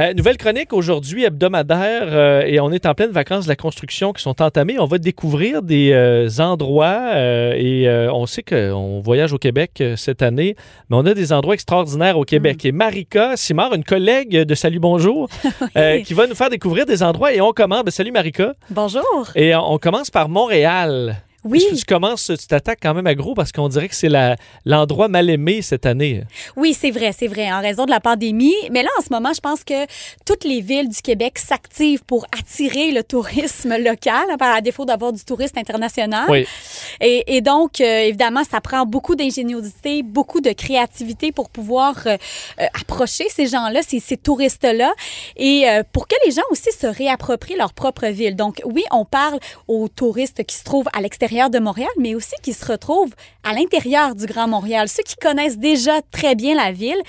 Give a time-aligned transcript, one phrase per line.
[0.00, 4.14] Euh, nouvelle chronique aujourd'hui hebdomadaire euh, et on est en pleine vacances de la construction
[4.14, 4.78] qui sont entamées.
[4.78, 7.10] On va découvrir des euh, endroits
[7.54, 10.56] et on sait qu'on voyage au Québec cette année,
[10.88, 12.64] mais on a des endroits extraordinaires au Québec.
[12.64, 15.28] Et Marika Simard, une collègue de Salut Bonjour,
[16.04, 17.84] qui va nous faire découvrir des endroits et on commence.
[17.84, 18.54] Ben, salut Marika.
[18.70, 19.30] Bonjour.
[19.34, 21.16] Et on commence par Montréal.
[21.42, 21.64] Oui.
[21.74, 24.10] Tu commences, tu t'attaques quand même à gros parce qu'on dirait que c'est
[24.66, 26.24] l'endroit mal aimé cette année?
[26.54, 28.54] Oui, c'est vrai, c'est vrai, en raison de la pandémie.
[28.70, 29.86] Mais là, en ce moment, je pense que
[30.26, 35.14] toutes les villes du Québec s'activent pour attirer le tourisme local, hein, par défaut d'avoir
[35.14, 36.26] du tourisme international.
[36.28, 36.46] Oui.
[37.00, 42.18] Et, et donc, euh, évidemment, ça prend beaucoup d'ingéniosité, beaucoup de créativité pour pouvoir euh,
[42.60, 44.92] euh, approcher ces gens-là, ces, ces touristes-là,
[45.36, 48.36] et pour que les gens aussi se réapproprient leur propre ville.
[48.36, 49.38] Donc, oui, on parle
[49.68, 53.14] aux touristes qui se trouvent à l'extérieur de Montréal, mais aussi qui se retrouvent
[53.44, 57.00] à l'intérieur du Grand Montréal, ceux qui connaissent déjà très bien la ville.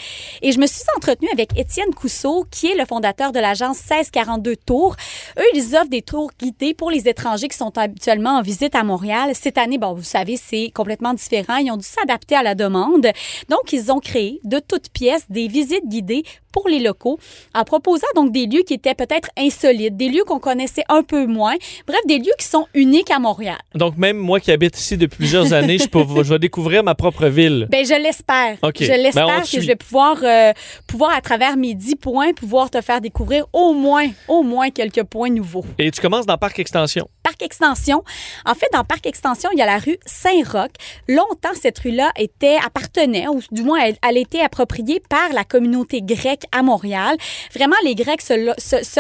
[0.44, 4.56] Et je me suis entretenue avec Étienne Cousseau, qui est le fondateur de l'agence 1642
[4.58, 4.96] Tours.
[5.40, 8.84] Eux, ils offrent des tours guidés pour les étrangers qui sont habituellement en visite à
[8.84, 9.32] Montréal.
[9.34, 11.58] Cette année, bon, vous savez, c'est complètement différent.
[11.58, 13.08] Ils ont dû s'adapter à la demande.
[13.50, 17.18] Donc, ils ont créé de toutes pièces des visites guidées pour les locaux
[17.56, 21.26] en proposant donc des lieux qui étaient peut-être insolites, des lieux qu'on connaissait un peu
[21.26, 21.56] moins,
[21.88, 23.58] bref, des lieux qui sont uniques à Montréal.
[23.74, 26.96] Donc même moi qui habite ici depuis plusieurs années, je, peux, je vais découvrir ma
[26.96, 27.68] propre ville.
[27.70, 28.58] Ben je l'espère.
[28.64, 29.62] Je l'espère Ben, on que suit.
[29.62, 30.52] je vais pouvoir euh,
[30.88, 35.04] pouvoir à travers mes 10 points pouvoir te faire découvrir au moins au moins quelques
[35.04, 35.66] points nouveaux.
[35.78, 37.08] Et tu commences dans Parc Extension.
[37.24, 38.04] Parc Extension.
[38.46, 40.72] En fait, dans Parc Extension, il y a la rue Saint-Roch.
[41.08, 46.44] Longtemps, cette rue-là était appartenait, ou du moins, elle, était appropriée par la communauté grecque
[46.52, 47.18] à Montréal.
[47.54, 48.34] Vraiment, les Grecs se,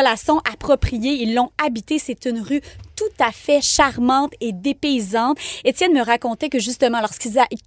[0.01, 1.13] la- sont appropriés.
[1.21, 1.99] Ils l'ont habitée.
[1.99, 2.61] C'est une rue
[2.95, 5.37] tout à fait charmante et dépaysante.
[5.65, 6.99] Étienne me racontait que justement,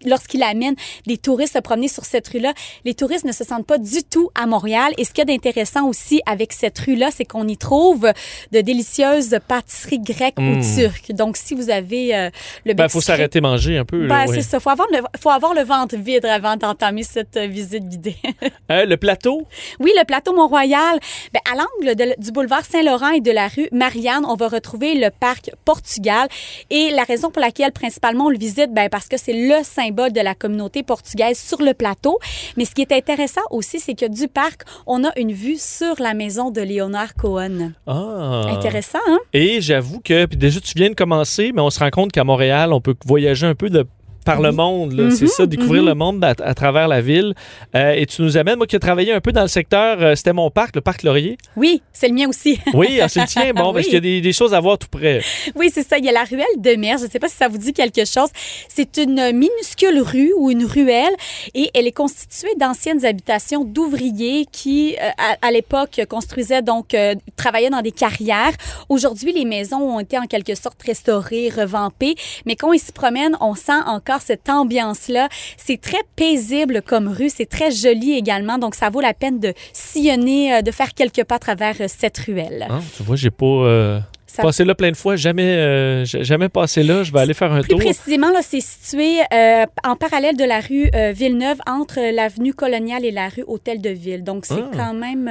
[0.05, 0.77] lorsqu'il amène
[1.07, 2.53] des touristes se promener sur cette rue-là,
[2.85, 4.93] les touristes ne se sentent pas du tout à Montréal.
[4.97, 8.13] Et ce qu'il y a d'intéressant aussi avec cette rue-là, c'est qu'on y trouve
[8.53, 11.13] de délicieuses pâtisseries grecques ou turques.
[11.13, 12.31] Donc, si vous avez euh,
[12.65, 14.07] le Il bec faut s'arrêter manger un peu.
[14.07, 14.37] Ben, oui.
[14.37, 14.61] c'est ça.
[14.61, 18.17] Faut avoir, le, faut avoir le ventre vide avant d'entamer cette euh, visite guidée.
[18.71, 19.47] Euh, le plateau?
[19.79, 20.99] Oui, le plateau Mont-Royal.
[21.35, 25.11] Ben, à l'angle du boulevard Saint-Laurent et de la rue Marianne, on va retrouver le
[25.11, 26.29] parc Portugal.
[26.71, 30.13] Et la raison pour laquelle principalement on le visite, ben, parce que c'est le symbole
[30.13, 32.19] de la communauté portugaise sur le plateau.
[32.57, 36.01] Mais ce qui est intéressant aussi, c'est que du parc, on a une vue sur
[36.01, 37.73] la maison de Léonard Cohen.
[37.87, 38.47] Ah.
[38.49, 39.19] Intéressant, hein?
[39.33, 42.73] Et j'avoue que, déjà, tu viens de commencer, mais on se rend compte qu'à Montréal,
[42.73, 43.87] on peut voyager un peu de
[44.25, 45.11] par le monde, là.
[45.11, 45.89] c'est Mhm, ça, découvrir mhm.
[45.89, 47.35] le monde à, à travers la ville.
[47.75, 50.15] Euh, et tu nous amènes, moi qui ai travaillé un peu dans le secteur, euh,
[50.15, 51.37] c'était mon parc, le parc Laurier.
[51.57, 52.59] Oui, c'est le mien aussi.
[52.75, 53.53] Oui, ah, c'est le tien.
[53.55, 55.21] Bon, parce qu'il y a des, des choses à voir tout près.
[55.55, 55.99] Oui, c'est ça.
[55.99, 56.99] Il y a la ruelle de mer.
[56.99, 58.29] Je ne sais pas si ça vous dit quelque chose.
[58.69, 61.15] C'est une minuscule rue ou une ruelle
[61.55, 66.97] et elle est constituée d'anciennes habitations d'ouvriers qui, euh, à, à l'époque, construisaient donc,
[67.37, 68.53] travaillaient dans des carrières.
[68.89, 72.17] Aujourd'hui, les maisons ont été en quelque sorte restaurées, revampées.
[72.47, 75.29] Mais quand on s'y promène, on sent encore cette ambiance-là.
[75.57, 77.29] C'est très paisible comme rue.
[77.29, 78.59] C'est très joli également.
[78.59, 81.87] Donc, ça vaut la peine de sillonner, euh, de faire quelques pas à travers euh,
[81.89, 82.67] cette ruelle.
[82.69, 86.49] Hein, tu vois, j'ai pas euh, Ça- passé là plein de fois, jamais, euh, jamais
[86.49, 87.03] passé là.
[87.05, 87.79] Je vais aller faire un Plus tour.
[87.79, 93.05] précisément, là, c'est situé euh, en parallèle de la rue euh, Villeneuve, entre l'avenue Coloniale
[93.05, 94.25] et la rue Hôtel de Ville.
[94.25, 94.71] Donc, c'est Ah.
[94.77, 95.31] quand même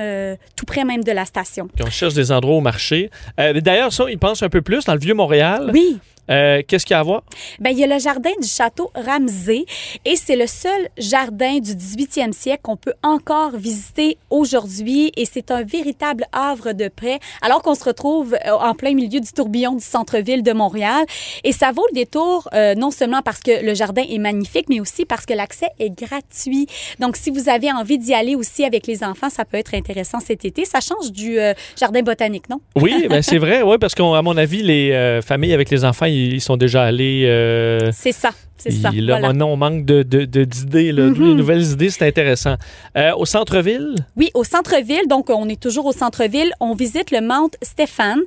[0.56, 1.68] tout près même de la station.
[1.76, 3.10] Puis on cherche des endroits au marché.
[3.38, 5.70] D'ailleurs, ça, ils pensent un peu plus dans le vieux Montréal.
[5.74, 5.98] Oui.
[6.30, 7.24] Euh, Qu'est-ce qu'il y a à voir?
[7.60, 9.66] Ben, il y a le jardin du château Ramsey
[10.06, 15.52] et c'est le seul jardin du 18e siècle qu'on peut encore visiter aujourd'hui et c'est
[15.52, 19.74] un véritable havre de paix alors qu'on se retrouve euh, en plein milieu du tourbillon
[19.76, 21.06] du centre-ville de Montréal
[21.44, 24.80] et ça vaut le détour euh, non seulement parce que le jardin est magnifique mais
[24.80, 26.68] aussi parce que l'accès est gratuit.
[27.00, 30.20] Donc si vous avez envie d'y aller aussi avec les enfants, ça peut être intéressant
[30.20, 30.64] cet été.
[30.66, 32.62] Ça change du euh, jardin botanique, non?
[32.76, 36.42] Oui, ben c'est vrai, oui, parce qu'à mon avis, les familles avec les enfants, ils,
[36.42, 37.26] sont déjà allés.
[37.28, 38.32] euh, C'est ça.
[38.64, 39.28] C'est ça, là, voilà.
[39.28, 40.92] maintenant, on manque de, de- de- d'idées.
[40.92, 41.04] là.
[41.04, 41.28] Mhm.
[41.30, 42.56] Les nouvelles idées, c'est intéressant.
[42.98, 47.22] Euh, au centre-ville, Oui, au centre-ville, donc on est toujours au centre-ville, on visite le
[47.22, 48.20] Mount Stephen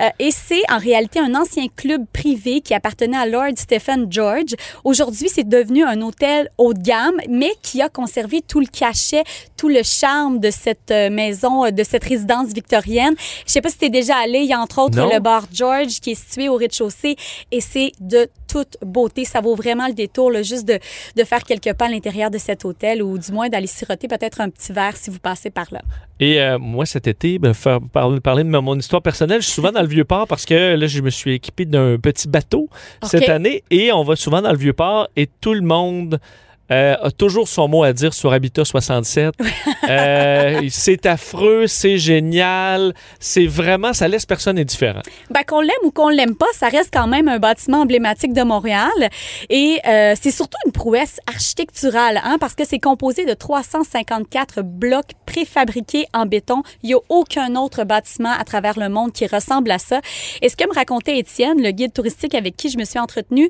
[0.00, 4.54] euh, et c'est en réalité un ancien club privé qui appartenait à Lord Stephen George.
[4.84, 9.24] Aujourd'hui, c'est devenu un hôtel haut de gamme, mais qui a conservé tout le cachet,
[9.56, 13.14] tout le charme de cette euh, maison, de cette résidence victorienne.
[13.46, 15.10] Je sais pas si tu es déjà allé, il y a entre autres Non.
[15.12, 17.16] le bar George qui est situé au rez-de-chaussée
[17.50, 19.24] et c'est de toute beauté.
[19.24, 20.78] Ça vaut vraiment le détour, là, juste de,
[21.16, 24.40] de faire quelques pas à l'intérieur de cet hôtel ou du moins d'aller siroter peut-être
[24.40, 25.80] un petit verre si vous passez par là.
[26.20, 29.54] Et euh, moi, cet été, ben, faire, parler, parler de mon histoire personnelle, je suis
[29.54, 32.68] souvent dans le Vieux-Port parce que là, je me suis équipé d'un petit bateau
[33.02, 36.20] cette année et on va souvent dans le Vieux-Port et tout le monde
[36.70, 39.34] euh, a toujours son mot à dire sur Habitat 67.
[39.88, 45.02] Euh, c'est affreux, c'est génial, c'est vraiment, ça laisse personne indifférent.
[45.30, 48.42] Ben, qu'on l'aime ou qu'on l'aime pas, ça reste quand même un bâtiment emblématique de
[48.42, 48.90] Montréal.
[49.50, 55.12] Et euh, c'est surtout une prouesse architecturale, hein, parce que c'est composé de 354 blocs
[55.26, 56.62] préfabriqués en béton.
[56.82, 60.00] Il n'y a aucun autre bâtiment à travers le monde qui ressemble à ça.
[60.40, 63.48] Et ce que me racontait Étienne, le guide touristique avec qui je me suis entretenue,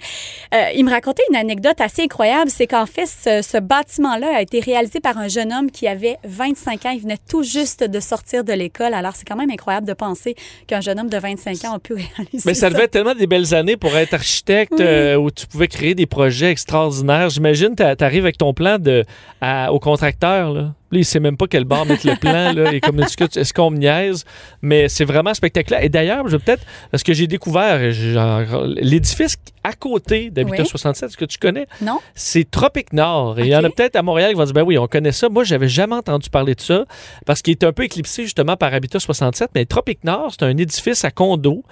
[0.54, 2.50] euh, il me racontait une anecdote assez incroyable.
[2.50, 6.18] C'est qu'en fait, ce, ce bâtiment-là a été réalisé par un jeune homme qui avait
[6.24, 6.90] 25 ans.
[6.90, 8.94] Il venait tout juste de sortir de l'école.
[8.94, 10.34] Alors, c'est quand même incroyable de penser
[10.66, 13.26] qu'un jeune homme de 25 ans a pu réaliser Mais ça devait être tellement des
[13.26, 14.84] belles années pour être architecte Oui.
[14.84, 17.30] euh, où tu pouvais créer des projets extraordinaires.
[17.30, 19.04] J'imagine tu arrives avec ton plan de,
[19.40, 20.52] à- au contracteur.
[20.52, 20.74] Là.
[20.92, 22.52] Là, il sait même pas quel bar mettre le plan.
[22.52, 24.24] Là, et comme est-ce qu'on me niaise?
[24.60, 25.82] Mais c'est vraiment spectaculaire.
[25.82, 30.68] Et d'ailleurs, je vais peut-être, parce que j'ai découvert genre, l'édifice à côté d'Habitat Oui.
[30.68, 31.66] 67, est-ce que tu connais?
[31.80, 31.98] Non?
[32.14, 33.38] C'est Tropique Nord.
[33.38, 35.12] Et il y en a peut-être à Montréal qui vont dire, ben oui, on connaît
[35.12, 35.28] ça.
[35.28, 36.84] Moi, j'avais jamais entendu parler de ça
[37.24, 39.50] parce qu'il est un peu éclipsé justement par Habitat 67.
[39.54, 41.62] Mais Tropique Nord, c'est un édifice à condo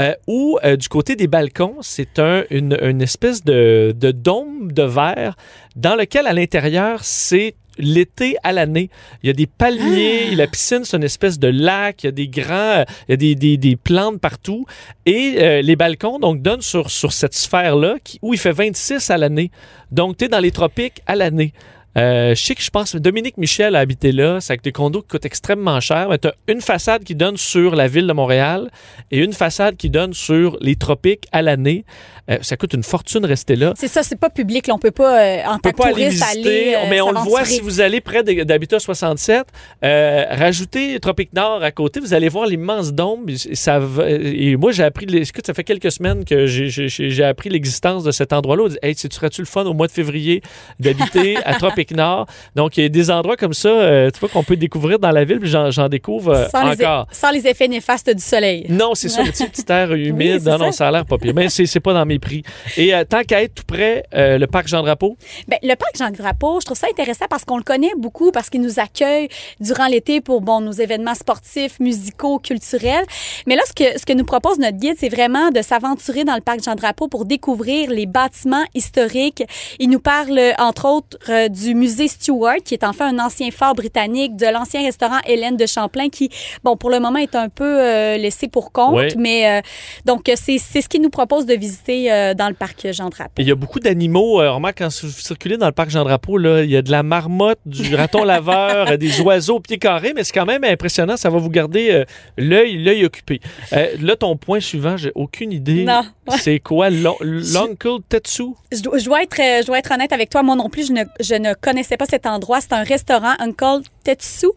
[0.00, 4.72] euh, où, euh, du côté des balcons, c'est un, une, une espèce de, de dôme
[4.72, 5.36] de verre
[5.76, 8.90] dans lequel, à l'intérieur, c'est l'été à l'année.
[9.22, 12.12] Il y a des palmiers, la piscine, c'est une espèce de lac, il y a
[12.12, 14.66] des grands, il y a des, des, des plantes partout.
[15.06, 19.18] Et euh, les balcons, donc, donnent sur, sur cette sphère-là où il fait 26 à
[19.18, 19.50] l'année.
[19.90, 21.52] Donc, tu es dans les tropiques à l'année.
[21.96, 24.40] Euh, je sais que je pense Dominique Michel a habité là.
[24.40, 26.08] C'est avec des condos qui coûtent extrêmement cher.
[26.08, 28.70] Mais tu as une façade qui donne sur la ville de Montréal
[29.10, 31.84] et une façade qui donne sur les tropiques à l'année.
[32.30, 33.74] Euh, ça coûte une fortune rester là.
[33.76, 34.66] C'est ça, c'est pas public.
[34.66, 34.74] là.
[34.74, 37.12] on peut pas, euh, en tant que pas aller touriste, visiter, aller, euh, mais on
[37.12, 39.46] le voit si vous allez près d'Habitat 67.
[39.84, 43.26] Euh, rajoutez Tropique Nord à côté, vous allez voir l'immense dôme.
[43.28, 47.50] Et Ça, va- et moi, j'ai appris, écoute, ça fait quelques semaines que j'ai- appris
[47.50, 48.68] l'existence de cet endroit-là.
[48.82, 50.42] Hey, tu serais-tu le fun au mois de février
[50.80, 52.26] d'habiter à Tropique Nord?
[52.54, 55.10] Donc, il y a des endroits comme ça, euh, tu vois, qu'on peut découvrir dans
[55.10, 57.06] la ville, puis j'en découvre euh, sans, les, encore.
[57.10, 58.66] sans les effets néfastes du soleil.
[58.68, 60.42] Non, c'est ça, le petit, petit air humide.
[60.44, 60.78] non, non, ça.
[60.78, 61.32] ça a l'air pas pire.
[61.34, 62.42] Mais c'est pas dans mes prix.
[62.76, 65.16] Et euh, tant qu'à être tout près, le parc Jean-Drapeau,
[65.48, 68.60] Ben, le parc Jean-Drapeau, je trouve ça intéressant parce qu'on le connaît beaucoup, parce qu'il
[68.60, 69.28] nous accueille
[69.60, 73.04] durant l'été pour bon, nos événements sportifs, musicaux, culturels.
[73.46, 76.34] Mais là, ce que, ce que nous propose notre guide, c'est vraiment de s'aventurer dans
[76.34, 79.44] le parc Jean-Drapeau pour découvrir les bâtiments historiques.
[79.78, 83.74] Il nous parle, entre autres, euh, du musée Stewart, qui est enfin un ancien fort
[83.74, 86.30] britannique, de l'ancien restaurant Hélène de Champlain, qui,
[86.62, 88.94] bon, pour le moment, est un peu euh, laissé pour compte.
[88.94, 89.08] Ouais.
[89.18, 89.60] Mais euh,
[90.04, 93.32] donc, c'est ce qu'il nous propose de visiter euh, dans le parc Jean-Drapeau.
[93.38, 94.36] Il y a beaucoup d'animaux.
[94.36, 97.58] Remarque, quand vous circulez dans le parc Jean-Drapeau, là, il y a de la marmotte,
[97.66, 101.16] du raton laveur, des oiseaux au pied carré, mais c'est quand même impressionnant.
[101.16, 102.04] Ça va vous garder
[102.38, 103.40] l'œil l'œil occupé.
[103.72, 105.84] Là, ton point suivant, j'ai aucune idée.
[105.84, 106.02] Non.
[106.38, 108.44] C'est quoi l'on- l'Uncle Tetsu?
[108.72, 110.42] Je dois, je dois être, je dois être honnête avec toi.
[110.42, 112.60] Moi non plus, je ne, je ne connaissais pas cet endroit.
[112.60, 114.48] C'est un restaurant Uncle Tetsu,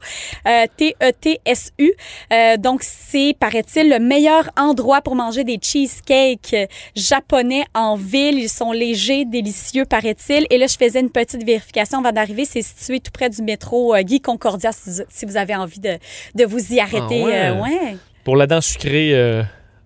[0.48, 1.94] euh, T-E-T-S-U.
[2.34, 8.38] Euh, donc, c'est, paraît-il, le meilleur endroit pour manger des cheesecakes euh, japonais en ville.
[8.38, 10.46] Ils sont légers, délicieux, paraît-il.
[10.50, 12.44] Et là, je faisais une petite vérification avant d'arriver.
[12.46, 15.98] C'est situé tout près du métro euh, Guy Concordia, si, vous avez envie de,
[16.36, 17.22] de vous y arrêter.
[17.24, 17.36] Ah ouais?
[17.36, 17.98] Euh, ouais?
[18.26, 19.14] Pour la dent sucrée.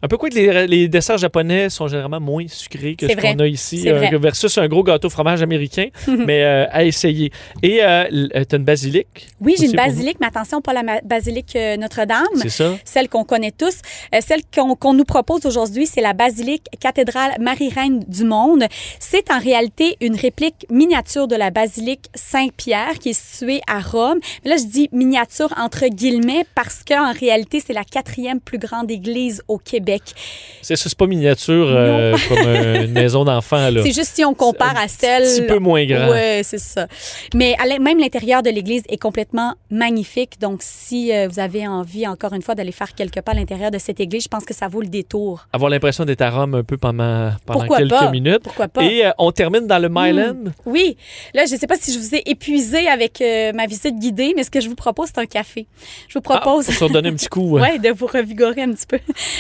[0.02, 3.14] Euh, un peu quoi que les, les desserts japonais sont généralement moins sucrés que ce
[3.14, 7.32] qu'on a ici, euh, versus un gros gâteau fromage américain, mais euh, à essayer.
[7.62, 8.06] Et euh,
[8.50, 9.28] tu as une basilique.
[9.40, 12.26] Oui, j'ai une basilique, mais attention, pas la euh, Notre-Dame.
[12.36, 12.74] C'est ça?
[12.86, 13.80] celle qu'on connaît tous.
[14.14, 18.66] Euh, celle qu'on nous propose aujourd'hui, c'est la basilique cathédrale Marie-Reine du Monde.
[19.00, 24.20] C'est en réalité une réplique miniature de la basilique Saint-Pierre qui est située à Rome.
[24.44, 28.90] Mais là, je dis miniature entre guillemets parce qu'en réalité, c'est la quatrième plus grande
[28.90, 29.91] église au Québec.
[29.92, 30.14] Québec.
[30.62, 32.38] C'est ça, c'est pas miniature euh, comme
[32.84, 33.70] une maison d'enfant.
[33.82, 35.24] C'est juste si on compare à celle.
[35.24, 36.12] Un petit peu moins grand.
[36.12, 36.88] Oui, c'est ça.
[37.34, 40.40] Mais même l'intérieur de l'église est complètement magnifique.
[40.40, 43.72] Donc, si euh, vous avez envie, encore une fois, d'aller faire quelques pas à l'intérieur
[43.72, 45.48] de cette église, je pense que ça vaut le détour.
[45.52, 48.12] Avoir l'impression d'être à Rome un peu pendant, pendant Pourquoi quelques pas?
[48.12, 48.44] minutes.
[48.44, 48.84] Pourquoi pas?
[48.84, 50.52] Et euh, on termine dans le Myland.
[50.66, 50.96] Oui.
[51.34, 54.34] Là, je ne sais pas si je vous ai épuisé avec euh, ma visite guidée,
[54.36, 55.66] mais ce que je vous propose, c'est un café.
[56.08, 56.66] Je vous propose.
[56.68, 57.42] Ah, pour se redonner un petit coup.
[57.62, 59.00] Ouais, de vous revigorer un petit peu.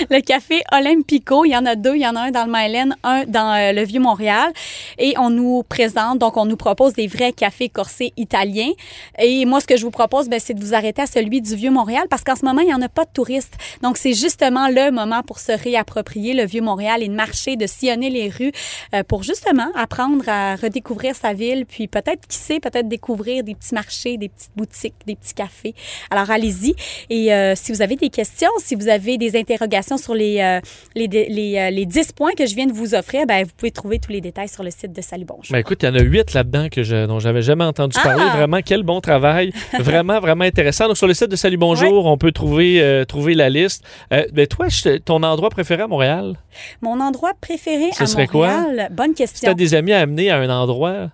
[0.09, 0.40] Le café
[0.71, 1.95] Olympico, il y en a deux.
[1.95, 4.51] Il y en a un dans le Myland, un dans euh, le Vieux-Montréal.
[4.97, 8.71] Et on nous présente, donc on nous propose des vrais cafés corsés italiens.
[9.19, 11.55] Et moi, ce que je vous propose, ben, c'est de vous arrêter à celui du
[11.55, 13.53] Vieux-Montréal parce qu'en ce moment, il n'y en a pas de touristes.
[13.81, 18.09] Donc, c'est justement le moment pour se réapproprier le Vieux-Montréal et de marcher, de sillonner
[18.09, 18.51] les rues
[18.93, 23.55] euh, pour justement apprendre à redécouvrir sa ville, puis peut-être, qui sait, peut-être découvrir des
[23.55, 25.75] petits marchés, des petites boutiques, des petits cafés.
[26.09, 26.75] Alors, allez-y.
[27.09, 30.59] Et euh, si vous avez des questions, si vous avez des interrogations sur les, euh,
[30.95, 33.71] les, les, euh, les 10 points que je viens de vous offrir, ben, vous pouvez
[33.71, 35.51] trouver tous les détails sur le site de Salut Bonjour.
[35.51, 38.03] Ben écoute, il y en a huit là-dedans que je, dont j'avais jamais entendu Ah!
[38.03, 38.23] parler.
[38.37, 39.51] Vraiment, quel bon travail.
[39.79, 40.87] vraiment, vraiment intéressant.
[40.87, 43.83] Donc, sur le site de Salut Bonjour, on peut trouver, euh, trouver la liste.
[44.13, 46.35] Euh, ben, toi, je- ton endroit préféré à Montréal?
[46.81, 48.65] Mon endroit préféré Ce à serait quoi?
[48.91, 49.51] Bonne Si tu question.
[49.51, 51.09] as des amis à amener à un endroit,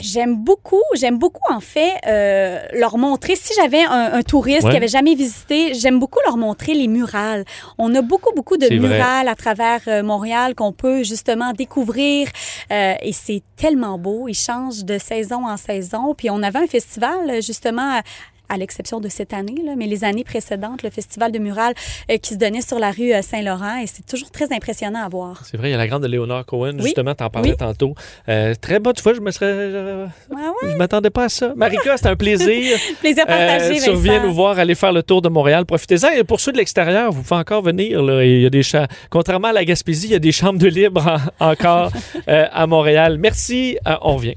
[0.00, 3.34] J'aime beaucoup, j'aime beaucoup en fait euh, leur montrer.
[3.34, 4.70] Si j'avais un, un touriste Ouais.
[4.70, 7.44] qui avait jamais visité, j'aime beaucoup leur montrer les murales.
[7.78, 8.78] On a beaucoup beaucoup de vrai.
[8.78, 12.28] murales à travers euh, Montréal qu'on peut justement découvrir
[12.70, 14.28] euh, et c'est tellement beau.
[14.28, 16.14] Ils changent de saison en saison.
[16.16, 18.00] Puis on avait un festival justement.
[18.48, 21.74] À- l'exception de cette année, là, mais les années précédentes, le festival de murales
[22.10, 25.08] euh, qui se donnait sur la rue euh, Saint-Laurent et c'est toujours très impressionnant à
[25.08, 25.42] voir.
[25.44, 26.82] c'est vrai, il y a la grande de Léonard Cohen, Oui.
[26.84, 27.56] justement, t'en parlais Oui.
[27.56, 27.94] tantôt.
[28.28, 29.70] Euh, très bonne fois, je me serais.
[29.70, 31.52] Je, Ah ouais, je m'attendais pas à ça.
[31.56, 32.78] Marika, c'était un plaisir.
[33.00, 34.26] plaisir partagé, tu reviens Vincent.
[34.26, 35.64] nous voir, aller faire le tour de Montréal.
[35.66, 36.08] Profitez-en.
[36.10, 38.02] Et pour ceux de l'extérieur, vous pouvez encore venir.
[38.02, 38.24] Là.
[38.24, 38.62] Il y a des
[39.10, 41.90] Contrairement à la Gaspésie, il y a des chambres de libre en- encore
[42.26, 43.18] à Montréal.
[43.18, 43.78] Merci.
[44.02, 44.34] On revient.